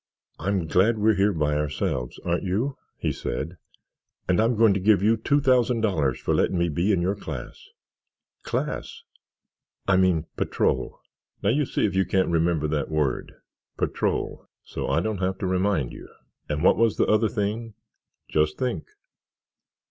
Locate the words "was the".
16.77-17.05